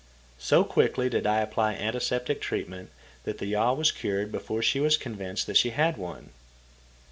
[0.39, 2.89] So quickly did I apply antiseptic treatment,
[3.23, 6.31] that the yaw was cured before she was convinced that she had one.